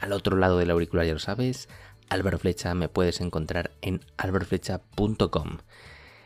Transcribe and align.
Al 0.00 0.12
otro 0.12 0.36
lado 0.36 0.58
del 0.58 0.70
auricular 0.70 1.06
ya 1.06 1.12
lo 1.12 1.18
sabes, 1.18 1.68
Álvaro 2.08 2.38
Flecha 2.38 2.74
me 2.74 2.88
puedes 2.88 3.20
encontrar 3.20 3.72
en 3.82 4.00
alvaroflecha.com. 4.16 5.58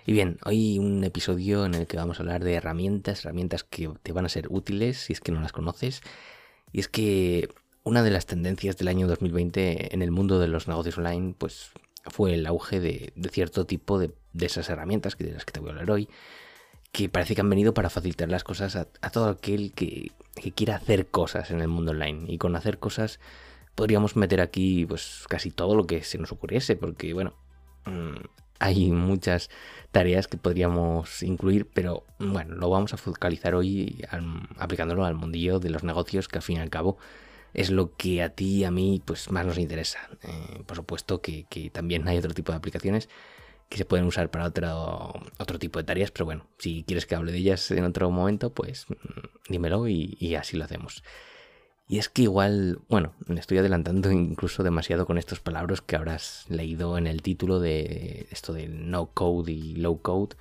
Y 0.07 0.13
bien, 0.13 0.39
hoy 0.45 0.79
un 0.79 1.05
episodio 1.05 1.65
en 1.65 1.75
el 1.75 1.87
que 1.87 1.97
vamos 1.97 2.19
a 2.19 2.23
hablar 2.23 2.43
de 2.43 2.55
herramientas, 2.55 3.25
herramientas 3.25 3.65
que 3.65 3.91
te 4.03 4.13
van 4.13 4.25
a 4.25 4.31
ser 4.31 4.47
útiles 4.51 4.99
si 4.99 5.13
es 5.13 5.21
que 5.21 5.33
no 5.33 5.41
las 5.41 5.53
conoces. 5.53 6.03
Y 6.73 6.81
es 6.81 6.89
que 6.89 7.49
una 7.85 8.03
de 8.03 8.11
las 8.11 8.27
tendencias 8.27 8.77
del 8.77 8.89
año 8.89 9.07
2020 9.07 9.95
en 9.95 10.03
el 10.03 10.11
mundo 10.11 10.39
de 10.39 10.49
los 10.49 10.69
negocios 10.69 10.99
online, 10.99 11.35
pues 11.37 11.71
fue 12.07 12.35
el 12.35 12.47
auge 12.47 12.81
de, 12.81 13.13
cierto 13.31 13.67
tipo 13.67 13.99
de, 13.99 14.13
esas 14.41 14.69
herramientas 14.69 15.17
que 15.17 15.25
de 15.25 15.33
las 15.33 15.45
que 15.45 15.53
te 15.53 15.61
voy 15.61 15.71
a 15.71 15.73
hablar 15.73 15.91
hoy, 15.91 16.09
que 16.93 17.09
parece 17.09 17.35
que 17.35 17.41
han 17.41 17.51
venido 17.51 17.73
para 17.73 17.91
facilitar 17.91 18.29
las 18.29 18.43
cosas 18.43 18.75
a, 18.77 18.85
todo 18.85 19.29
aquel 19.29 19.73
que, 19.73 20.13
que 20.35 20.53
quiera 20.53 20.77
hacer 20.77 21.07
cosas 21.07 21.51
en 21.51 21.61
el 21.61 21.69
mundo 21.69 21.93
online. 21.93 22.25
Y 22.27 22.39
con 22.39 22.57
hacer 22.57 22.79
cosas 22.79 23.21
podríamos 23.75 24.17
meter 24.17 24.41
aquí 24.41 24.87
pues 24.87 25.25
casi 25.29 25.51
todo 25.51 25.75
lo 25.75 25.87
que 25.87 26.03
se 26.03 26.19
nos 26.19 26.33
ocurriese, 26.33 26.77
porque 26.77 27.13
bueno, 27.15 27.35
mm, 27.87 28.17
hay 28.61 28.91
muchas 28.91 29.51
tareas 29.91 30.29
que 30.29 30.37
podríamos 30.37 31.23
incluir, 31.23 31.67
pero 31.67 32.05
bueno, 32.19 32.55
lo 32.57 32.69
vamos 32.69 32.93
a 32.95 32.99
focalizar 32.99 33.55
hoy 33.55 34.05
aplicándolo 34.59 35.05
al 35.05 35.15
mundillo 35.15 35.59
de 35.59 35.71
los 35.71 35.83
negocios, 35.83 36.29
que 36.29 36.39
al 36.39 36.43
fin 36.43 36.59
y 36.59 36.61
al 36.61 36.71
cabo 36.71 36.99
es 37.55 37.71
lo 37.71 37.97
que 37.97 38.23
a 38.23 38.29
ti 38.29 38.59
y 38.59 38.65
a 38.65 38.71
mí 38.71 39.03
pues 39.05 39.31
más 39.31 39.47
nos 39.47 39.59
interesa. 39.59 40.11
Eh, 40.23 40.63
por 40.67 40.77
supuesto 40.77 41.21
que, 41.23 41.47
también 41.73 42.07
hay 42.07 42.19
otro 42.19 42.35
tipo 42.35 42.53
de 42.53 42.59
aplicaciones 42.59 43.09
que 43.71 43.79
se 43.79 43.85
pueden 43.85 44.07
usar 44.07 44.31
para 44.31 44.45
otro, 44.47 45.13
otro 45.39 45.59
tipo 45.59 45.79
de 45.79 45.85
tareas, 45.85 46.11
pero 46.11 46.27
bueno, 46.27 46.47
si 46.59 46.85
quieres 46.85 47.07
que 47.07 47.15
hable 47.15 47.33
de 47.33 47.39
ellas 47.39 47.71
en 47.71 47.85
otro 47.85 48.11
momento, 48.11 48.53
pues 48.53 48.87
mm, 48.89 49.53
dímelo 49.53 49.89
y 49.89 50.35
así 50.35 50.57
lo 50.57 50.65
hacemos. 50.65 51.03
Y 51.91 51.99
es 51.99 52.09
que 52.09 52.23
igual, 52.23 52.79
bueno, 52.89 53.15
me 53.27 53.41
estoy 53.41 53.59
adelantando 53.59 54.13
incluso 54.13 54.63
demasiado 54.63 55.07
con 55.07 55.19
estos 55.19 55.41
palabras 55.41 55.81
que 55.81 55.97
habrás 55.97 56.45
leído 56.49 56.97
en 56.97 57.09
el 57.09 57.21
título 57.21 57.59
de 57.59 58.29
esto 58.31 58.53
de 58.53 58.69
no 58.69 59.07
code 59.07 59.51
y 59.51 59.75
low 59.75 60.01
code, 60.01 60.37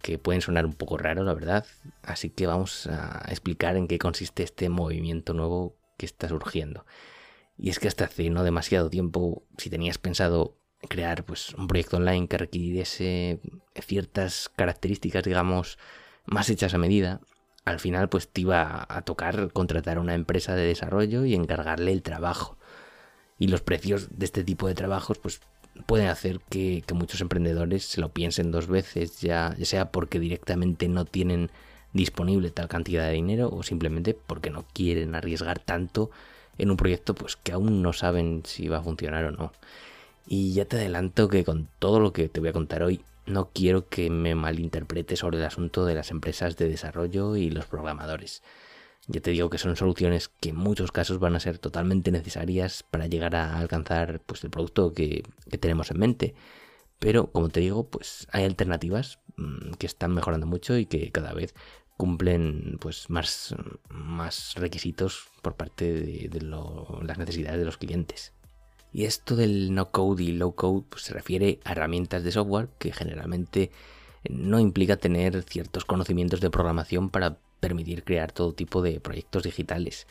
que 0.00 0.16
pueden 0.16 0.40
sonar 0.40 0.64
un 0.64 0.72
poco 0.72 0.96
raro, 0.96 1.24
la 1.24 1.34
verdad. 1.34 1.66
Así 2.02 2.30
que 2.30 2.46
vamos 2.46 2.86
a 2.86 3.22
explicar 3.28 3.76
en 3.76 3.86
qué 3.86 3.98
consiste 3.98 4.42
este 4.42 4.70
movimiento 4.70 5.34
nuevo 5.34 5.76
que 5.98 6.06
está 6.06 6.26
surgiendo. 6.26 6.86
Y 7.58 7.68
es 7.68 7.80
que 7.80 7.88
hasta 7.88 8.06
hace 8.06 8.30
no 8.30 8.42
demasiado 8.42 8.88
tiempo, 8.88 9.42
si 9.58 9.68
tenías 9.68 9.98
pensado 9.98 10.56
crear 10.88 11.22
pues 11.26 11.52
un 11.52 11.68
proyecto 11.68 11.98
online 11.98 12.28
que 12.28 12.38
requiriese 12.38 13.40
ciertas 13.74 14.48
características, 14.56 15.22
digamos, 15.22 15.76
más 16.24 16.48
hechas 16.48 16.72
a 16.72 16.78
medida, 16.78 17.20
al 17.68 17.80
final 17.80 18.08
pues 18.08 18.28
te 18.28 18.42
iba 18.42 18.86
a 18.88 19.02
tocar 19.02 19.52
contratar 19.52 19.98
a 19.98 20.00
una 20.00 20.14
empresa 20.14 20.54
de 20.54 20.66
desarrollo 20.66 21.24
y 21.24 21.34
encargarle 21.34 21.92
el 21.92 22.02
trabajo. 22.02 22.56
Y 23.38 23.48
los 23.48 23.60
precios 23.62 24.08
de 24.18 24.24
este 24.24 24.44
tipo 24.44 24.68
de 24.68 24.74
trabajos 24.74 25.18
pues 25.18 25.40
pueden 25.86 26.08
hacer 26.08 26.40
que, 26.48 26.82
muchos 26.94 27.20
emprendedores 27.20 27.84
se 27.84 28.00
lo 28.00 28.10
piensen 28.10 28.50
dos 28.50 28.66
veces, 28.66 29.20
ya, 29.20 29.54
ya 29.58 29.64
sea 29.64 29.92
porque 29.92 30.18
directamente 30.18 30.88
no 30.88 31.04
tienen 31.04 31.50
disponible 31.92 32.50
tal 32.50 32.68
cantidad 32.68 33.06
de 33.06 33.12
dinero 33.12 33.48
o 33.50 33.62
simplemente 33.62 34.14
porque 34.14 34.50
no 34.50 34.64
quieren 34.72 35.14
arriesgar 35.14 35.58
tanto 35.58 36.10
en 36.58 36.70
un 36.70 36.76
proyecto 36.76 37.14
pues 37.14 37.36
que 37.36 37.52
aún 37.52 37.82
no 37.82 37.92
saben 37.92 38.42
si 38.44 38.68
va 38.68 38.78
a 38.78 38.82
funcionar 38.82 39.24
o 39.24 39.30
no. 39.30 39.52
Y 40.26 40.52
ya 40.52 40.66
te 40.66 40.76
adelanto 40.76 41.28
que 41.28 41.44
con 41.44 41.68
todo 41.78 42.00
lo 42.00 42.12
que 42.12 42.28
te 42.28 42.40
voy 42.40 42.50
a 42.50 42.52
contar 42.52 42.82
hoy 42.82 43.00
no 43.28 43.50
quiero 43.52 43.88
que 43.88 44.10
me 44.10 44.34
malinterprete 44.34 45.16
sobre 45.16 45.38
el 45.38 45.44
asunto 45.44 45.84
de 45.84 45.94
las 45.94 46.10
empresas 46.10 46.56
de 46.56 46.68
desarrollo 46.68 47.36
y 47.36 47.50
los 47.50 47.66
programadores. 47.66 48.42
Ya 49.06 49.20
te 49.20 49.30
digo 49.30 49.48
que 49.48 49.58
son 49.58 49.76
soluciones 49.76 50.28
que 50.28 50.50
en 50.50 50.56
muchos 50.56 50.92
casos 50.92 51.18
van 51.18 51.34
a 51.34 51.40
ser 51.40 51.58
totalmente 51.58 52.10
necesarias 52.10 52.82
para 52.82 53.06
llegar 53.06 53.36
a 53.36 53.58
alcanzar 53.58 54.20
pues, 54.26 54.44
el 54.44 54.50
producto 54.50 54.92
que, 54.92 55.24
tenemos 55.60 55.90
en 55.90 55.98
mente. 55.98 56.34
Pero, 56.98 57.30
como 57.30 57.48
te 57.48 57.60
digo, 57.60 57.88
pues 57.88 58.26
hay 58.32 58.44
alternativas 58.44 59.20
mm, 59.36 59.72
que 59.78 59.86
están 59.86 60.12
mejorando 60.14 60.46
mucho 60.46 60.76
y 60.76 60.86
que 60.86 61.10
cada 61.10 61.32
vez 61.32 61.54
cumplen 61.96 62.76
pues 62.80 63.08
más, 63.10 63.54
más 63.88 64.54
requisitos 64.56 65.28
por 65.42 65.56
parte 65.56 65.92
de, 65.92 66.40
las 67.02 67.18
necesidades 67.18 67.58
de 67.58 67.64
los 67.64 67.78
clientes. 67.78 68.32
Y 68.92 69.04
esto 69.04 69.36
del 69.36 69.74
no 69.74 69.90
code 69.90 70.22
y 70.22 70.32
low 70.32 70.54
code 70.54 70.84
pues, 70.88 71.02
se 71.02 71.12
refiere 71.12 71.60
a 71.64 71.72
herramientas 71.72 72.24
de 72.24 72.32
software 72.32 72.68
que 72.78 72.92
generalmente 72.92 73.70
no 74.28 74.60
implica 74.60 74.96
tener 74.96 75.42
ciertos 75.42 75.84
conocimientos 75.84 76.40
de 76.40 76.50
programación 76.50 77.10
para 77.10 77.38
permitir 77.60 78.04
crear 78.04 78.32
todo 78.32 78.52
tipo 78.52 78.82
de 78.82 79.00
proyectos 79.00 79.42
digitales. 79.42 80.06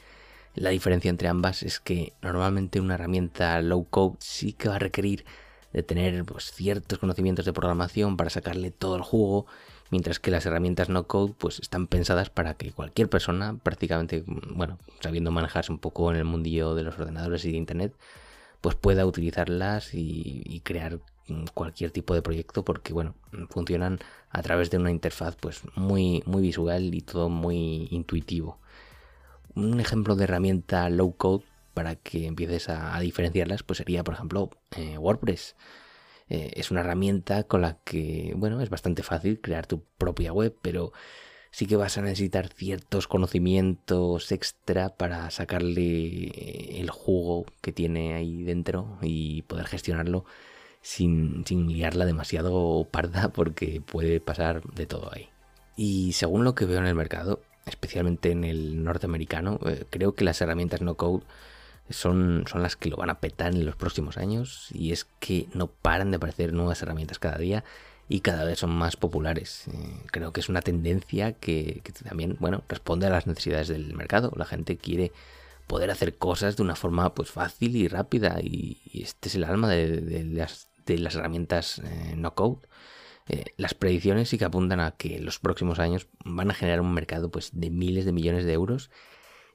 La 0.54 0.70
diferencia 0.72 1.10
entre 1.10 1.28
ambas 1.28 1.64
es 1.64 1.80
que 1.80 2.14
normalmente 2.22 2.80
una 2.80 2.96
herramienta 2.96 3.62
low 3.62 3.86
code 3.90 4.18
sí 4.20 4.54
que 4.54 4.70
va 4.70 4.76
a 4.76 4.80
requerir 4.80 5.26
de 5.74 5.84
tener 5.84 6.26
pues, 6.26 6.52
ciertos 6.52 6.98
conocimientos 6.98 7.46
de 7.46 7.54
programación 7.54 8.18
para 8.18 8.30
sacarle 8.30 8.72
todo 8.72 8.96
el 8.96 9.04
juego, 9.04 9.46
mientras 9.92 10.20
que 10.20 10.32
las 10.32 10.46
herramientas 10.46 10.90
no 10.90 11.06
code 11.06 11.34
pues 11.38 11.60
están 11.60 11.88
pensadas 11.88 12.30
para 12.30 12.56
que 12.56 12.72
cualquier 12.72 13.10
persona, 13.10 13.58
prácticamente, 13.62 14.24
bueno, 14.26 14.80
sabiendo 15.02 15.32
manejarse 15.32 15.72
un 15.72 15.80
poco 15.80 16.10
en 16.12 16.18
el 16.18 16.26
mundillo 16.26 16.74
de 16.74 16.84
los 16.84 16.98
ordenadores 16.98 17.46
y 17.46 17.52
de 17.52 17.58
internet, 17.58 17.94
pues 18.62 18.76
pueda 18.76 19.06
utilizarlas 19.06 19.94
y, 19.94 20.62
crear 20.64 21.00
cualquier 21.54 21.92
tipo 21.92 22.14
de 22.14 22.22
proyecto 22.22 22.64
porque 22.64 22.94
bueno 22.94 23.14
funcionan 23.50 24.00
a 24.30 24.42
través 24.42 24.72
de 24.72 24.78
una 24.78 24.92
interfaz 24.92 25.36
pues 25.36 25.62
muy 25.76 26.24
muy 26.26 26.42
visual 26.42 26.94
y 26.96 27.02
todo 27.02 27.30
muy 27.30 27.88
intuitivo. 27.92 28.60
Un 29.56 29.80
ejemplo 29.80 30.16
de 30.16 30.24
herramienta 30.24 30.90
low 30.90 31.16
code 31.18 31.44
para 31.74 31.96
que 31.96 32.28
empieces 32.28 32.70
a, 32.70 33.00
diferenciarlas 33.00 33.64
pues 33.64 33.78
sería 33.78 34.04
por 34.04 34.14
ejemplo 34.16 34.50
eh, 34.76 34.98
WordPress. 34.98 35.56
Eh, 36.30 36.52
es 36.56 36.72
una 36.72 36.82
herramienta 36.82 37.44
con 37.44 37.62
la 37.62 37.78
que 37.84 38.34
bueno 38.38 38.62
es 38.62 38.70
bastante 38.70 39.04
fácil 39.04 39.40
crear 39.42 39.68
tu 39.68 39.84
propia 39.98 40.34
web 40.34 40.56
pero 40.62 40.92
sí 41.58 41.66
que 41.66 41.76
vas 41.76 41.98
a 41.98 42.04
necesitar 42.04 42.50
ciertos 42.50 43.08
conocimientos 43.08 44.32
extra 44.32 44.90
para 44.90 45.32
sacarle 45.32 46.80
el 46.80 46.92
jugo 46.92 47.48
que 47.62 47.72
tiene 47.72 48.14
ahí 48.14 48.44
dentro 48.44 49.00
y 49.02 49.42
poder 49.42 49.66
gestionarlo 49.66 50.24
sin, 50.84 51.44
sin 51.48 51.68
liarla 51.68 52.06
demasiado 52.06 52.88
parda 52.92 53.30
porque 53.34 53.82
puede 53.84 54.20
pasar 54.20 54.62
de 54.76 54.86
todo 54.86 55.12
ahí. 55.12 55.30
Y 55.76 56.12
según 56.14 56.44
lo 56.44 56.54
que 56.54 56.66
veo 56.66 56.78
en 56.78 56.86
el 56.86 56.94
mercado, 56.94 57.42
especialmente 57.66 58.30
en 58.30 58.44
el 58.44 58.84
norteamericano, 58.84 59.60
eh, 59.66 59.86
creo 59.90 60.14
que 60.14 60.26
las 60.26 60.40
herramientas 60.40 60.82
no 60.82 60.94
code 60.94 61.24
son, 61.90 62.44
son 62.46 62.62
las 62.62 62.76
que 62.76 62.90
lo 62.90 62.98
van 62.98 63.10
a 63.10 63.20
petar 63.20 63.56
en 63.56 63.66
los 63.66 63.76
próximos 63.76 64.18
años 64.18 64.68
y 64.76 64.92
es 64.92 65.06
que 65.20 65.48
no 65.56 65.66
paran 65.66 66.12
de 66.12 66.18
aparecer 66.18 66.54
nuevas 66.54 66.84
herramientas 66.84 67.18
cada 67.18 67.40
día 67.40 67.64
y 68.10 68.22
cada 68.22 68.44
vez 68.46 68.60
son 68.60 68.72
más 68.72 68.96
populares. 68.96 69.68
Eh, 69.68 70.02
creo 70.08 70.32
que 70.32 70.40
es 70.40 70.50
una 70.50 70.62
tendencia 70.62 71.34
que, 71.34 71.82
también, 72.08 72.38
bueno, 72.40 72.64
responde 72.70 73.08
a 73.08 73.10
las 73.10 73.28
necesidades 73.28 73.68
del 73.68 73.94
mercado. 73.94 74.32
La 74.36 74.46
gente 74.46 74.78
quiere 74.78 75.12
poder 75.68 75.92
hacer 75.92 76.18
cosas 76.18 76.56
de 76.56 76.64
una 76.64 76.76
forma 76.76 77.14
pues 77.14 77.30
fácil 77.30 77.76
y 77.76 77.88
rápida 77.88 78.40
y, 78.42 78.80
este 78.94 79.28
es 79.30 79.36
el 79.36 79.44
alma 79.44 79.70
de, 79.70 80.24
las, 80.24 80.70
herramientas 80.88 81.80
eh, 81.80 82.14
no 82.16 82.34
code. 82.34 82.66
Eh, 83.28 83.46
las 83.58 83.74
predicciones 83.74 84.30
sí 84.30 84.38
que 84.38 84.46
apuntan 84.46 84.80
a 84.80 84.92
que 84.92 85.20
los 85.20 85.40
próximos 85.40 85.80
años 85.80 86.08
van 86.24 86.50
a 86.50 86.54
generar 86.54 86.80
un 86.80 86.94
mercado 86.94 87.30
pues 87.30 87.50
de 87.52 87.70
miles 87.70 88.06
de 88.06 88.14
millones 88.14 88.46
de 88.46 88.54
euros 88.54 88.90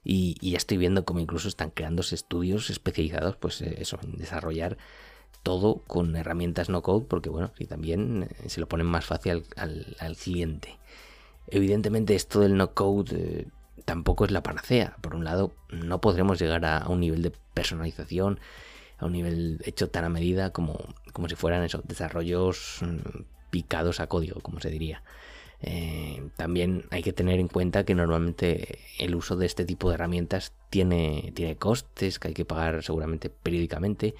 y, 0.03 0.37
ya 0.47 0.57
estoy 0.57 0.77
viendo 0.77 1.05
como 1.05 1.21
incluso 1.21 1.47
están 1.47 1.71
creándose 1.71 2.13
estudios 2.13 2.69
especializados 2.69 3.35
pues 3.37 3.61
eso 3.61 3.97
en 4.03 4.17
desarrollar 4.17 4.77
todo 5.43 5.83
con 5.85 6.15
herramientas 6.15 6.69
no 6.69 6.81
code, 6.81 7.05
porque 7.07 7.29
bueno, 7.29 7.51
si 7.57 7.65
también 7.65 8.29
eh, 8.29 8.49
se 8.49 8.61
lo 8.61 8.67
ponen 8.67 8.87
más 8.87 9.05
fácil 9.05 9.43
al, 9.57 10.17
cliente. 10.21 10.79
Evidentemente 11.47 12.15
esto 12.15 12.39
del 12.39 12.55
no 12.55 12.73
code 12.73 13.15
eh, 13.15 13.47
tampoco 13.85 14.25
es 14.25 14.31
la 14.31 14.41
panacea. 14.41 14.97
Por 15.01 15.15
un 15.15 15.25
lado, 15.25 15.53
no 15.69 16.01
podremos 16.01 16.39
llegar 16.39 16.65
a, 16.65 16.87
un 16.87 17.01
nivel 17.01 17.21
de 17.21 17.33
personalización, 17.53 18.39
a 18.97 19.05
un 19.05 19.11
nivel 19.11 19.61
hecho 19.65 19.89
tan 19.89 20.05
a 20.05 20.09
medida 20.09 20.51
como, 20.51 20.79
como 21.11 21.27
si 21.27 21.35
fueran 21.35 21.63
esos 21.63 21.85
desarrollos 21.85 22.79
mm, 22.81 23.23
picados 23.49 23.99
a 23.99 24.07
código, 24.07 24.39
como 24.39 24.61
se 24.61 24.69
diría. 24.69 25.03
Eh, 25.65 26.29
también 26.35 26.85
hay 26.91 27.01
que 27.03 27.13
tener 27.13 27.39
en 27.39 27.47
cuenta 27.47 27.85
que 27.85 27.95
normalmente 27.95 28.79
el 28.99 29.15
uso 29.15 29.37
de 29.37 29.45
este 29.45 29.63
tipo 29.63 29.89
de 29.89 29.95
herramientas 29.95 30.53
tiene, 30.69 31.31
tiene 31.35 31.55
costes 31.55 32.19
que 32.19 32.29
hay 32.29 32.33
que 32.33 32.45
pagar 32.45 32.83
seguramente 32.83 33.29
periódicamente. 33.29 34.13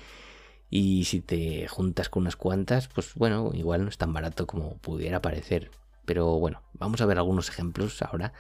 Y 0.76 1.06
si 1.06 1.22
te 1.22 1.68
juntas 1.68 2.10
con 2.10 2.24
unas 2.24 2.36
cuantas, 2.36 2.88
pues 2.88 3.14
bueno, 3.14 3.52
igual 3.54 3.84
no 3.84 3.90
es 3.90 4.00
tan 4.00 4.12
barato 4.12 4.48
como 4.48 4.78
pudiera 4.78 5.22
parecer. 5.22 5.70
Pero 6.06 6.40
bueno, 6.40 6.64
vamos 6.74 7.00
a 7.00 7.06
ver 7.06 7.20
algunos 7.20 7.48
ejemplos 7.48 8.02
ahora 8.02 8.34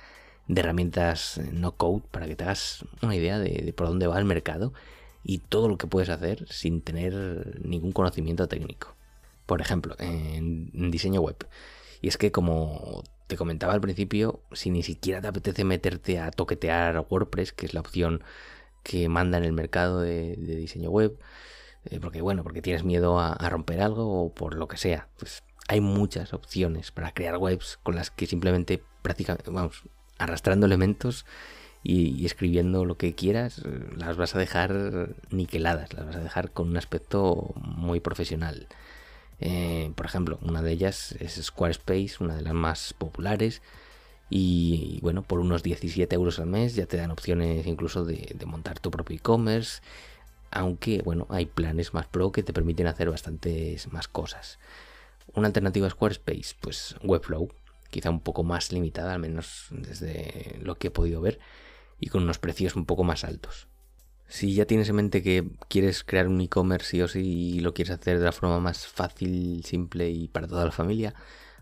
de 0.47 0.59
herramientas 0.59 1.39
no 1.51 1.73
code 1.73 2.01
para 2.09 2.25
que 2.25 2.35
te 2.35 2.43
hagas 2.43 2.85
una 3.03 3.15
idea 3.15 3.37
de, 3.37 3.71
por 3.77 3.87
dónde 3.87 4.07
va 4.07 4.17
el 4.17 4.25
mercado 4.25 4.73
y 5.23 5.37
todo 5.37 5.67
lo 5.67 5.77
que 5.77 5.85
puedes 5.85 6.09
hacer 6.09 6.47
sin 6.51 6.81
tener 6.81 7.61
ningún 7.63 7.91
conocimiento 7.91 8.47
técnico. 8.47 8.95
Por 9.45 9.61
ejemplo, 9.61 9.95
en 9.99 10.89
diseño 10.89 11.21
web. 11.21 11.37
Y 12.01 12.07
es 12.07 12.17
que 12.17 12.31
como 12.31 13.03
te 13.27 13.37
comentaba 13.37 13.73
al 13.73 13.81
principio, 13.81 14.39
si 14.53 14.71
ni 14.71 14.81
siquiera 14.81 15.21
te 15.21 15.27
apetece 15.27 15.65
meterte 15.65 16.17
a 16.17 16.31
toquetear 16.31 17.05
WordPress, 17.07 17.53
que 17.53 17.67
es 17.67 17.75
la 17.75 17.81
opción 17.81 18.23
que 18.81 19.07
manda 19.07 19.37
en 19.37 19.43
el 19.43 19.53
mercado 19.53 20.01
de, 20.01 20.35
diseño 20.35 20.89
web, 20.89 21.15
eh, 21.85 21.99
porque 21.99 22.21
bueno, 22.21 22.43
porque 22.43 22.61
tienes 22.61 22.83
miedo 22.83 23.19
a, 23.19 23.35
romper 23.49 23.81
algo 23.81 24.23
o 24.25 24.33
por 24.33 24.55
lo 24.55 24.67
que 24.67 24.77
sea, 24.77 25.07
pues 25.17 25.43
hay 25.67 25.81
muchas 25.81 26.33
opciones 26.33 26.91
para 26.91 27.13
crear 27.13 27.37
webs 27.37 27.79
con 27.83 27.95
las 27.95 28.11
que 28.11 28.25
simplemente 28.25 28.83
prácticamente, 29.01 29.49
vamos, 29.51 29.83
arrastrando 30.17 30.65
elementos 30.65 31.25
y, 31.83 32.25
escribiendo 32.25 32.85
lo 32.85 32.97
que 32.97 33.15
quieras, 33.15 33.59
eh, 33.59 33.89
las 33.97 34.17
vas 34.17 34.35
a 34.35 34.39
dejar 34.39 35.09
niqueladas, 35.29 35.93
las 35.93 36.05
vas 36.05 36.15
a 36.15 36.23
dejar 36.23 36.51
con 36.51 36.69
un 36.69 36.77
aspecto 36.77 37.53
muy 37.55 37.99
profesional. 37.99 38.67
Eh, 39.39 39.91
por 39.95 40.05
ejemplo, 40.05 40.39
una 40.41 40.61
de 40.61 40.71
ellas 40.71 41.13
es 41.19 41.33
Squarespace, 41.43 42.15
una 42.21 42.35
de 42.35 42.43
las 42.43 42.53
más 42.53 42.93
populares. 42.93 43.61
Y, 44.29 44.99
bueno, 45.01 45.21
por 45.21 45.39
unos 45.39 45.63
17 45.63 46.15
euros 46.15 46.39
al 46.39 46.47
mes 46.47 46.75
ya 46.75 46.85
te 46.85 46.97
dan 46.97 47.11
opciones 47.11 47.67
incluso 47.67 48.05
de, 48.05 48.33
de 48.33 48.45
montar 48.45 48.79
tu 48.79 48.89
propio 48.89 49.17
e-commerce. 49.17 49.81
Aunque 50.55 51.01
bueno, 51.03 51.25
hay 51.29 51.47
planes 51.47 51.93
más 51.93 52.07
pro 52.07 52.31
que 52.31 52.43
te 52.43 52.53
permiten 52.53 52.87
hacer 52.87 53.09
bastantes 53.09 53.91
más 53.91 54.07
cosas. 54.07 54.59
Una 55.33 55.47
alternativa 55.47 55.87
a 55.87 55.89
Squarespace, 55.89 56.55
pues 56.61 56.95
Webflow, 57.03 57.49
quizá 57.89 58.11
un 58.11 58.19
poco 58.19 58.43
más 58.43 58.71
limitada, 58.71 59.13
al 59.13 59.19
menos 59.19 59.67
desde 59.71 60.59
lo 60.61 60.75
que 60.75 60.87
he 60.87 60.91
podido 60.91 61.21
ver, 61.21 61.39
y 61.99 62.07
con 62.07 62.23
unos 62.23 62.37
precios 62.37 62.75
un 62.75 62.85
poco 62.85 63.03
más 63.03 63.23
altos. 63.23 63.67
Si 64.27 64.53
ya 64.53 64.65
tienes 64.65 64.89
en 64.89 64.95
mente 64.95 65.23
que 65.23 65.49
quieres 65.69 66.03
crear 66.03 66.27
un 66.27 66.39
e-commerce 66.41 66.89
sí 66.89 67.01
o 67.01 67.07
y 67.19 67.59
lo 67.59 67.73
quieres 67.73 67.93
hacer 67.93 68.19
de 68.19 68.25
la 68.25 68.31
forma 68.31 68.59
más 68.59 68.85
fácil, 68.87 69.63
simple 69.65 70.09
y 70.09 70.27
para 70.27 70.47
toda 70.47 70.65
la 70.65 70.71
familia, 70.71 71.13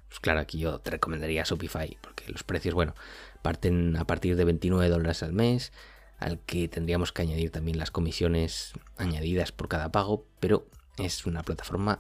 pues 0.07 0.19
claro, 0.19 0.41
aquí 0.41 0.59
yo 0.59 0.79
te 0.79 0.91
recomendaría 0.91 1.43
Shopify, 1.43 1.97
porque 2.01 2.29
los 2.29 2.43
precios, 2.43 2.73
bueno, 2.73 2.93
parten 3.41 3.95
a 3.95 4.05
partir 4.05 4.35
de 4.35 4.43
29 4.43 4.89
dólares 4.89 5.23
al 5.23 5.31
mes, 5.31 5.71
al 6.21 6.39
que 6.39 6.67
tendríamos 6.67 7.11
que 7.11 7.23
añadir 7.23 7.51
también 7.51 7.77
las 7.77 7.91
comisiones 7.91 8.73
añadidas 8.97 9.51
por 9.51 9.67
cada 9.67 9.91
pago, 9.91 10.25
pero 10.39 10.65
es 10.97 11.25
una 11.25 11.43
plataforma 11.43 11.99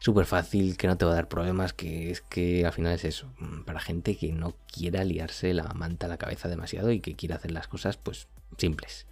súper 0.00 0.26
fácil, 0.26 0.76
que 0.76 0.88
no 0.88 0.98
te 0.98 1.04
va 1.04 1.12
a 1.12 1.14
dar 1.14 1.28
problemas, 1.28 1.72
que 1.72 2.10
es 2.10 2.20
que 2.22 2.66
al 2.66 2.72
final 2.72 2.92
es 2.92 3.04
eso, 3.04 3.32
mm, 3.38 3.62
para 3.62 3.78
gente 3.78 4.16
que 4.16 4.32
no 4.32 4.56
quiera 4.70 5.04
liarse 5.04 5.54
la 5.54 5.62
manta 5.74 6.06
a 6.06 6.08
la 6.08 6.18
cabeza 6.18 6.48
demasiado 6.48 6.90
y 6.90 7.00
que 7.00 7.14
quiera 7.14 7.36
hacer 7.36 7.52
las 7.52 7.68
cosas 7.68 7.96
pues 7.96 8.26
simples. 8.58 9.06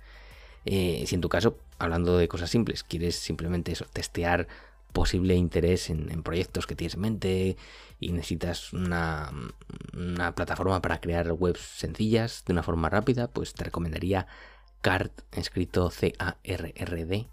Eh, 0.65 1.05
si 1.07 1.15
en 1.15 1.21
tu 1.21 1.29
caso, 1.29 1.57
hablando 1.79 2.19
de 2.19 2.27
cosas 2.27 2.51
simples, 2.51 2.83
quieres 2.83 3.15
simplemente 3.15 3.71
eso, 3.71 3.87
testear 3.93 4.49
posible 4.93 5.35
interés 5.35 5.91
en, 5.91 6.23
proyectos 6.23 6.67
que 6.67 6.77
tienes 6.77 6.95
en 6.95 7.01
mente 7.01 7.57
y 7.99 8.13
necesitas 8.13 8.73
una, 8.73 9.31
una, 9.95 10.35
plataforma 10.35 10.81
para 10.81 11.01
crear 11.01 11.31
webs 11.33 11.61
sencillas 11.61 12.45
de 12.47 12.53
una 12.53 12.63
forma 12.63 12.89
rápida, 12.89 13.29
pues 13.29 13.55
te 13.55 13.65
recomendaría 13.65 14.27
CARD, 14.83 15.11
escrito 15.33 15.91
C-A-R-R-D, 15.91 17.29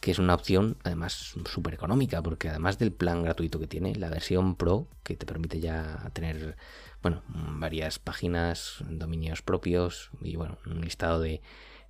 que 0.00 0.10
es 0.10 0.18
una 0.18 0.34
opción 0.34 0.76
además 0.82 1.12
súper 1.44 1.74
económica, 1.74 2.22
porque 2.22 2.48
además 2.48 2.78
del 2.78 2.92
plan 2.92 3.22
gratuito 3.22 3.60
que 3.60 3.68
tiene, 3.68 3.94
la 3.94 4.10
versión 4.10 4.56
Pro, 4.56 4.88
que 5.04 5.16
te 5.16 5.26
permite 5.26 5.60
ya 5.60 6.10
tener 6.12 6.56
bueno, 7.02 7.22
varias 7.28 7.98
páginas, 7.98 8.78
dominios 8.88 9.42
propios 9.42 10.10
y 10.20 10.36
bueno, 10.36 10.58
un 10.66 10.80
listado 10.80 11.20
de 11.20 11.40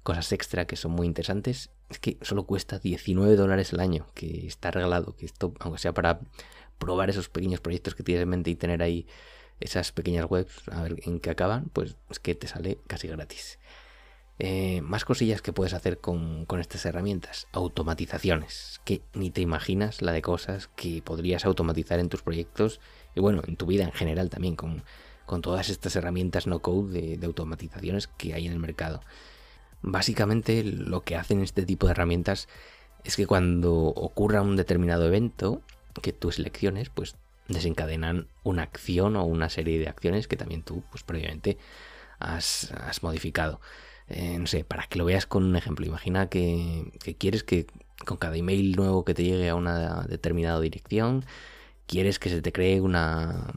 cosas 0.02 0.32
extra 0.32 0.66
que 0.66 0.76
son 0.76 0.92
muy 0.92 1.06
interesantes, 1.06 1.70
es 1.92 1.98
que 1.98 2.18
solo 2.22 2.44
cuesta 2.44 2.78
19 2.78 3.36
dólares 3.36 3.72
al 3.72 3.80
año, 3.80 4.06
que 4.14 4.46
está 4.46 4.70
regalado, 4.70 5.14
que 5.16 5.26
esto, 5.26 5.54
aunque 5.60 5.78
sea 5.78 5.92
para 5.92 6.20
probar 6.78 7.10
esos 7.10 7.28
pequeños 7.28 7.60
proyectos 7.60 7.94
que 7.94 8.02
tienes 8.02 8.22
en 8.22 8.28
mente 8.28 8.50
y 8.50 8.56
tener 8.56 8.82
ahí 8.82 9.06
esas 9.60 9.92
pequeñas 9.92 10.26
webs, 10.28 10.68
a 10.70 10.82
ver 10.82 10.96
en 11.04 11.20
qué 11.20 11.30
acaban, 11.30 11.70
pues 11.72 11.96
es 12.10 12.18
que 12.18 12.34
te 12.34 12.48
sale 12.48 12.78
casi 12.86 13.08
gratis. 13.08 13.58
Eh, 14.38 14.80
más 14.80 15.04
cosillas 15.04 15.42
que 15.42 15.52
puedes 15.52 15.74
hacer 15.74 15.98
con, 15.98 16.46
con, 16.46 16.58
estas 16.58 16.84
herramientas. 16.84 17.46
Automatizaciones, 17.52 18.80
que 18.84 19.02
ni 19.14 19.30
te 19.30 19.40
imaginas 19.40 20.02
la 20.02 20.10
de 20.12 20.22
cosas 20.22 20.68
que 20.74 21.02
podrías 21.02 21.44
automatizar 21.44 22.00
en 22.00 22.08
tus 22.08 22.22
proyectos 22.22 22.80
y 23.14 23.20
bueno, 23.20 23.42
en 23.46 23.56
tu 23.56 23.66
vida 23.66 23.84
en 23.84 23.92
general 23.92 24.30
también, 24.30 24.56
con, 24.56 24.82
con 25.26 25.42
todas 25.42 25.68
estas 25.68 25.94
herramientas 25.94 26.46
no 26.46 26.60
code 26.60 27.00
de, 27.00 27.18
de 27.18 27.26
automatizaciones 27.26 28.08
que 28.08 28.34
hay 28.34 28.46
en 28.46 28.52
el 28.52 28.58
mercado. 28.58 29.02
Básicamente 29.82 30.62
lo 30.64 31.02
que 31.02 31.16
hacen 31.16 31.42
este 31.42 31.64
tipo 31.64 31.86
de 31.86 31.92
herramientas 31.92 32.48
es 33.04 33.16
que 33.16 33.26
cuando 33.26 33.74
ocurra 33.74 34.42
un 34.42 34.56
determinado 34.56 35.06
evento 35.06 35.62
que 36.00 36.12
tú 36.12 36.30
selecciones, 36.30 36.88
pues 36.88 37.16
desencadenan 37.48 38.28
una 38.44 38.62
acción 38.62 39.16
o 39.16 39.24
una 39.24 39.48
serie 39.48 39.78
de 39.78 39.88
acciones 39.88 40.28
que 40.28 40.36
también 40.36 40.62
tú, 40.62 40.84
pues 40.90 41.02
previamente 41.02 41.58
has, 42.18 42.72
modificado. 43.02 43.60
Eh, 44.08 44.38
no 44.38 44.46
sé, 44.46 44.64
para 44.64 44.86
que 44.86 44.98
lo 44.98 45.04
veas 45.04 45.26
con 45.26 45.44
un 45.44 45.56
ejemplo, 45.56 45.86
imagina 45.86 46.28
que, 46.28 46.92
que 47.02 47.16
quieres 47.16 47.42
que 47.42 47.66
con 48.04 48.16
cada 48.16 48.36
email 48.36 48.76
nuevo 48.76 49.04
que 49.04 49.14
te 49.14 49.24
llegue 49.24 49.48
a 49.48 49.54
una 49.54 50.02
determinada 50.02 50.60
dirección, 50.60 51.24
quieres 51.86 52.18
que 52.18 52.30
se 52.30 52.42
te 52.42 52.52
cree 52.52 52.80
una, 52.80 53.52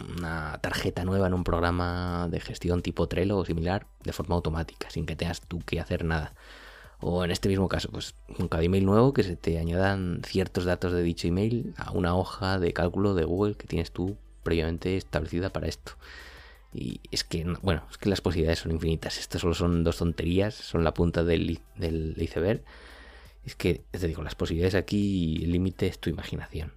una 0.00 0.58
tarjeta 0.60 1.04
nueva 1.04 1.26
en 1.26 1.34
un 1.34 1.44
programa 1.44 2.28
de 2.30 2.40
gestión 2.40 2.82
tipo 2.82 3.08
Trello 3.08 3.38
o 3.38 3.44
similar 3.44 3.86
de 4.02 4.12
forma 4.12 4.34
automática, 4.34 4.90
sin 4.90 5.06
que 5.06 5.16
tengas 5.16 5.40
tú 5.40 5.60
que 5.60 5.80
hacer 5.80 6.04
nada. 6.04 6.34
O 7.00 7.24
en 7.24 7.30
este 7.30 7.48
mismo 7.48 7.68
caso, 7.68 7.90
pues 7.90 8.14
con 8.36 8.48
cada 8.48 8.62
email 8.62 8.86
nuevo 8.86 9.12
que 9.12 9.22
se 9.22 9.36
te 9.36 9.58
añadan 9.58 10.22
ciertos 10.24 10.64
datos 10.64 10.92
de 10.92 11.02
dicho 11.02 11.28
email 11.28 11.74
a 11.76 11.90
una 11.92 12.16
hoja 12.16 12.58
de 12.58 12.72
cálculo 12.72 13.14
de 13.14 13.24
Google 13.24 13.56
que 13.56 13.66
tienes 13.66 13.92
tú 13.92 14.16
previamente 14.42 14.96
establecida 14.96 15.50
para 15.50 15.68
esto. 15.68 15.92
Y 16.72 17.00
es 17.10 17.22
que, 17.22 17.44
bueno, 17.62 17.84
es 17.90 17.98
que 17.98 18.08
las 18.08 18.20
posibilidades 18.20 18.60
son 18.60 18.72
infinitas. 18.72 19.18
Estas 19.18 19.42
solo 19.42 19.54
son 19.54 19.84
dos 19.84 19.98
tonterías, 19.98 20.54
son 20.54 20.82
la 20.82 20.94
punta 20.94 21.22
del, 21.22 21.60
del 21.76 22.16
iceberg. 22.18 22.64
Es 23.44 23.54
que, 23.54 23.84
te 23.90 24.06
digo, 24.08 24.22
las 24.22 24.34
posibilidades 24.34 24.74
aquí, 24.74 25.40
el 25.44 25.52
límite 25.52 25.86
es 25.86 25.98
tu 26.00 26.10
imaginación. 26.10 26.72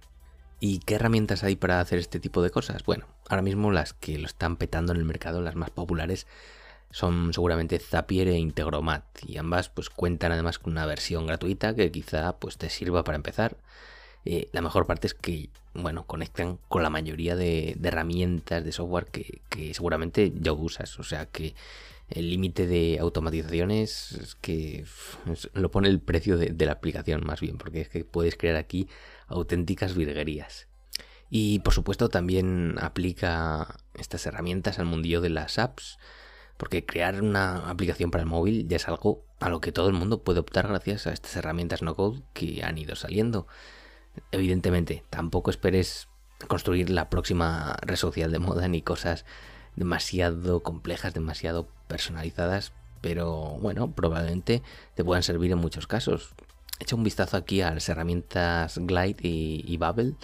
¿Y 0.60 0.80
qué 0.80 0.96
herramientas 0.96 1.44
hay 1.44 1.56
para 1.56 1.80
hacer 1.80 1.98
este 1.98 2.18
tipo 2.18 2.42
de 2.42 2.50
cosas? 2.50 2.84
Bueno, 2.84 3.06
ahora 3.28 3.42
mismo 3.42 3.70
las 3.70 3.92
que 3.92 4.18
lo 4.18 4.26
están 4.26 4.56
petando 4.56 4.92
en 4.92 4.98
el 4.98 5.04
mercado, 5.04 5.40
las 5.40 5.54
más 5.54 5.70
populares, 5.70 6.26
son 6.90 7.32
seguramente 7.32 7.78
Zapier 7.78 8.28
e 8.28 8.38
Integromat 8.38 9.04
y 9.26 9.36
ambas 9.36 9.68
pues 9.68 9.90
cuentan 9.90 10.32
además 10.32 10.58
con 10.58 10.72
una 10.72 10.86
versión 10.86 11.26
gratuita 11.26 11.74
que 11.74 11.90
quizá 11.92 12.36
pues 12.38 12.56
te 12.56 12.70
sirva 12.70 13.04
para 13.04 13.16
empezar. 13.16 13.56
Eh, 14.24 14.48
la 14.52 14.62
mejor 14.62 14.86
parte 14.86 15.06
es 15.06 15.14
que 15.14 15.50
bueno 15.74 16.06
conectan 16.06 16.58
con 16.68 16.82
la 16.82 16.90
mayoría 16.90 17.36
de, 17.36 17.78
herramientas 17.82 18.64
de 18.64 18.72
software 18.72 19.06
que, 19.06 19.74
seguramente 19.74 20.32
ya 20.34 20.52
usas, 20.52 20.98
o 20.98 21.04
sea 21.04 21.26
que 21.26 21.54
el 22.10 22.30
límite 22.30 22.66
de 22.66 22.98
automatizaciones 23.00 24.12
es 24.12 24.34
que 24.34 24.84
lo 25.52 25.70
pone 25.70 25.88
el 25.88 26.00
precio 26.00 26.38
de 26.38 26.66
la 26.66 26.72
aplicación 26.72 27.22
más 27.24 27.40
bien, 27.40 27.58
porque 27.58 27.82
es 27.82 27.88
que 27.88 28.04
puedes 28.04 28.36
crear 28.36 28.56
aquí 28.56 28.88
auténticas 29.26 29.94
virguerías. 29.94 30.68
Y 31.30 31.58
por 31.60 31.74
supuesto 31.74 32.08
también 32.08 32.76
aplica 32.80 33.76
estas 33.94 34.24
herramientas 34.26 34.78
al 34.78 34.86
mundillo 34.86 35.20
de 35.20 35.28
las 35.28 35.58
apps, 35.58 35.98
porque 36.56 36.86
crear 36.86 37.22
una 37.22 37.68
aplicación 37.68 38.10
para 38.10 38.22
el 38.22 38.28
móvil 38.28 38.66
ya 38.66 38.76
es 38.76 38.88
algo 38.88 39.24
a 39.38 39.48
lo 39.50 39.60
que 39.60 39.72
todo 39.72 39.88
el 39.88 39.94
mundo 39.94 40.24
puede 40.24 40.40
optar 40.40 40.66
gracias 40.66 41.06
a 41.06 41.12
estas 41.12 41.36
herramientas 41.36 41.82
no 41.82 41.94
code 41.94 42.22
que 42.32 42.62
han 42.64 42.78
ido 42.78 42.96
saliendo. 42.96 43.46
Evidentemente, 44.32 45.04
tampoco 45.10 45.50
esperes 45.50 46.08
construir 46.48 46.90
la 46.90 47.10
próxima 47.10 47.76
red 47.82 47.96
social 47.96 48.32
de 48.32 48.38
moda 48.38 48.66
ni 48.68 48.80
cosas 48.82 49.24
demasiado 49.78 50.62
complejas, 50.62 51.14
demasiado 51.14 51.68
personalizadas, 51.86 52.72
pero 53.00 53.58
bueno, 53.60 53.92
probablemente 53.92 54.62
te 54.94 55.04
puedan 55.04 55.22
servir 55.22 55.52
en 55.52 55.58
muchos 55.58 55.86
casos 55.86 56.34
echa 56.78 56.96
un 56.96 57.04
vistazo 57.04 57.36
aquí 57.36 57.60
a 57.60 57.74
las 57.74 57.88
herramientas 57.88 58.78
Glide 58.78 59.16
y, 59.22 59.76
Bubble, 59.76 60.14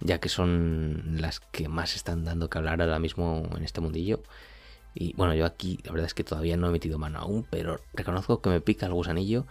ya 0.00 0.18
que 0.20 0.28
son 0.28 1.16
las 1.20 1.40
que 1.40 1.68
más 1.68 1.96
están 1.96 2.24
dando 2.24 2.48
que 2.48 2.58
hablar 2.58 2.80
ahora 2.80 2.98
mismo 2.98 3.48
en 3.56 3.64
este 3.64 3.80
mundillo. 3.80 4.22
Y 4.94 5.12
bueno, 5.14 5.34
yo 5.34 5.44
aquí 5.44 5.78
la 5.84 5.92
verdad 5.92 6.06
es 6.06 6.14
que 6.14 6.24
todavía 6.24 6.56
no 6.56 6.68
he 6.68 6.72
metido 6.72 6.98
mano 6.98 7.18
aún, 7.18 7.46
pero 7.50 7.80
reconozco 7.92 8.40
que 8.40 8.50
me 8.50 8.60
pica 8.60 8.86
el 8.86 8.94
gusanillo. 8.94 9.46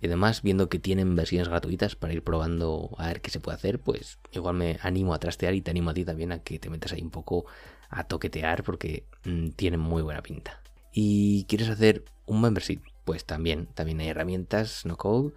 Y 0.00 0.06
además, 0.06 0.42
viendo 0.42 0.68
que 0.68 0.80
tienen 0.80 1.14
versiones 1.14 1.48
gratuitas 1.48 1.94
para 1.94 2.12
ir 2.12 2.24
probando 2.24 2.90
a 2.98 3.06
ver 3.06 3.20
qué 3.20 3.30
se 3.30 3.38
puede 3.38 3.56
hacer, 3.56 3.78
pues 3.78 4.18
igual 4.32 4.56
me 4.56 4.78
animo 4.82 5.14
a 5.14 5.20
trastear 5.20 5.54
y 5.54 5.60
te 5.60 5.70
animo 5.70 5.90
a 5.90 5.94
ti 5.94 6.04
también 6.04 6.32
a 6.32 6.40
que 6.40 6.58
te 6.58 6.70
metas 6.70 6.92
ahí 6.92 7.02
un 7.02 7.10
poco 7.10 7.46
a 7.92 8.04
toquetear 8.04 8.64
porque 8.64 9.04
mm, 9.24 9.50
tienen 9.50 9.78
muy 9.78 10.02
buena 10.02 10.22
pinta. 10.22 10.60
¿Y 10.92 11.44
quieres 11.44 11.68
hacer 11.68 12.04
un 12.26 12.40
membership? 12.40 12.80
Pues 13.04 13.24
también, 13.24 13.66
también 13.66 14.00
hay 14.00 14.08
herramientas 14.08 14.84
no 14.86 14.96
code 14.96 15.32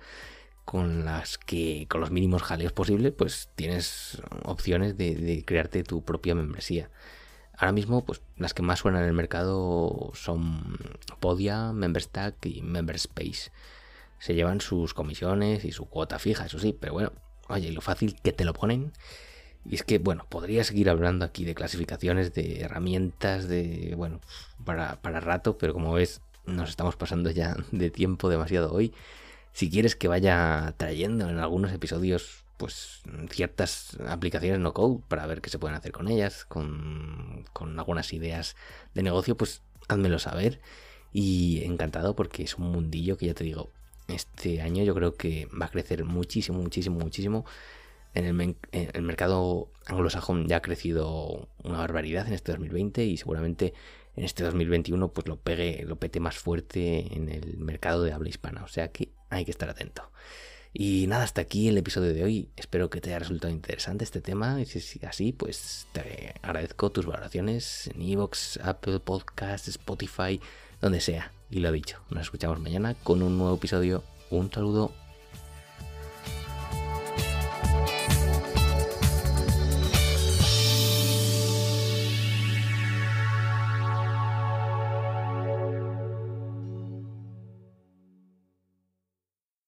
con 0.63 1.05
las 1.05 1.37
que 1.37 1.85
con 1.87 2.01
los 2.01 2.09
mínimos 2.09 2.41
jaleos 2.41 2.73
posibles 2.73 3.13
pues 3.15 3.49
tienes 3.55 4.21
opciones 4.43 4.97
de, 4.97 5.43
crearte 5.45 5.83
tu 5.83 6.03
propia 6.03 6.33
membresía. 6.33 6.89
Ahora 7.57 7.71
mismo, 7.71 8.03
pues 8.03 8.21
las 8.35 8.53
que 8.53 8.63
más 8.63 8.79
suenan 8.79 9.03
en 9.03 9.09
el 9.09 9.13
mercado 9.13 10.11
son 10.13 10.77
Podia, 11.19 11.71
MemberStack 11.71 12.45
y 12.45 12.61
MemberSpace. 12.61 13.51
Se 14.19 14.33
llevan 14.33 14.59
sus 14.59 14.93
comisiones 14.93 15.63
y 15.65 15.71
su 15.71 15.85
cuota 15.85 16.19
fija, 16.19 16.45
eso 16.45 16.59
sí, 16.59 16.75
pero 16.77 16.93
bueno, 16.93 17.13
oye, 17.47 17.71
lo 17.71 17.81
fácil 17.81 18.19
que 18.21 18.33
te 18.33 18.43
lo 18.43 18.53
ponen. 18.53 18.91
Y 19.67 19.75
es 19.75 19.83
que, 19.83 19.97
bueno, 19.97 20.25
podría 20.29 20.63
seguir 20.63 20.89
hablando 20.89 21.25
aquí 21.25 21.43
de 21.45 21.55
clasificaciones, 21.55 22.33
de 22.33 22.61
herramientas, 22.61 23.47
de, 23.47 23.93
bueno, 23.97 24.21
para, 24.63 25.01
para 25.01 25.19
rato, 25.19 25.57
pero 25.57 25.73
como 25.73 25.93
ves, 25.93 26.21
nos 26.45 26.69
estamos 26.69 26.95
pasando 26.95 27.31
ya 27.31 27.55
de 27.71 27.89
tiempo 27.89 28.29
demasiado 28.29 28.71
hoy 28.71 28.93
si 29.55 29.69
quieres 29.69 29.95
que 29.95 30.09
vaya 30.09 30.73
trayendo 30.75 31.29
en 31.29 31.39
algunos 31.39 31.71
episodios 31.71 32.43
pues 32.57 33.03
ciertas 33.29 33.97
aplicaciones 34.05 34.59
no 34.59 34.73
code 34.73 35.01
para 35.07 35.25
ver 35.27 35.39
qué 35.39 35.49
se 35.49 35.59
pueden 35.59 35.77
hacer 35.77 35.93
con 35.93 36.09
ellas, 36.09 36.43
con, 36.43 37.45
con 37.53 37.79
algunas 37.79 38.11
ideas 38.11 38.57
de 38.93 39.03
negocio, 39.03 39.37
pues 39.37 39.61
házmelo 39.87 40.19
saber. 40.19 40.59
Y 41.13 41.63
encantado 41.63 42.17
porque 42.17 42.43
es 42.43 42.55
un 42.57 42.69
mundillo 42.69 43.17
que 43.17 43.27
ya 43.27 43.33
te 43.33 43.45
digo, 43.45 43.71
este 44.09 44.61
año 44.61 44.83
yo 44.83 44.93
creo 44.93 45.15
que 45.15 45.47
va 45.47 45.67
a 45.67 45.71
crecer 45.71 46.03
muchísimo, 46.03 46.61
muchísimo, 46.61 46.99
muchísimo. 46.99 47.45
En 48.15 48.25
el, 48.25 48.55
en 48.71 48.89
el 48.93 49.01
mercado 49.03 49.69
anglosajón 49.85 50.47
ya 50.47 50.57
ha 50.57 50.61
crecido 50.61 51.47
una 51.63 51.77
barbaridad 51.77 52.27
en 52.27 52.33
este 52.33 52.51
2020 52.53 53.05
y 53.05 53.17
seguramente 53.17 53.73
en 54.15 54.23
este 54.23 54.43
2021 54.43 55.09
pues 55.09 55.27
lo 55.27 55.37
pegue, 55.37 55.83
lo 55.85 55.97
pete 55.97 56.19
más 56.19 56.37
fuerte 56.37 57.15
en 57.15 57.29
el 57.29 57.57
mercado 57.57 58.03
de 58.03 58.13
habla 58.13 58.29
hispana. 58.29 58.63
O 58.63 58.67
sea 58.67 58.87
que 58.87 59.09
hay 59.29 59.45
que 59.45 59.51
estar 59.51 59.69
atento. 59.69 60.09
Y 60.77 61.07
nada, 61.07 61.23
hasta 61.23 61.39
aquí 61.39 61.69
el 61.69 61.77
episodio 61.77 62.13
de 62.13 62.23
hoy. 62.23 62.49
Espero 62.57 62.89
que 62.89 62.99
te 62.99 63.09
haya 63.09 63.19
resultado 63.19 63.53
interesante 63.53 64.03
este 64.03 64.19
tema. 64.19 64.59
Y 64.59 64.65
si 64.65 64.79
es 64.79 65.03
así, 65.05 65.31
pues 65.31 65.87
te 65.93 66.33
agradezco 66.41 66.91
tus 66.91 67.05
valoraciones 67.05 67.87
en 67.87 68.01
Evox, 68.01 68.59
Apple 68.61 68.99
Podcasts, 68.99 69.69
Spotify, 69.69 70.41
donde 70.81 70.99
sea. 70.99 71.31
Y 71.49 71.59
lo 71.59 71.71
dicho, 71.71 72.01
nos 72.09 72.23
escuchamos 72.23 72.59
mañana 72.59 72.93
con 72.93 73.21
un 73.21 73.37
nuevo 73.37 73.55
episodio. 73.55 74.03
Un 74.29 74.51
saludo. 74.51 75.04